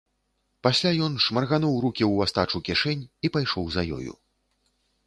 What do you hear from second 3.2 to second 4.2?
і пайшоў за ёю.